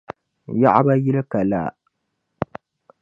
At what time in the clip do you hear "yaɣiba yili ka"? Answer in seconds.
0.61-1.39